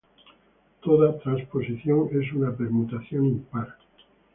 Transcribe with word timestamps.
Toda 0.81 1.19
transposición 1.19 2.09
es 2.19 2.33
una 2.33 2.51
permutación 2.57 3.23
impar. 3.27 3.77